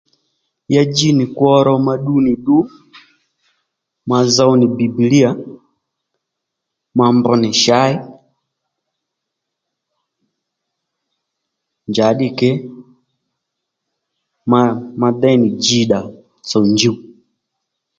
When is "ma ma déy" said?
14.51-15.37